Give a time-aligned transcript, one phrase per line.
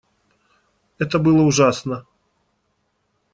[0.97, 2.07] Это было ужасно.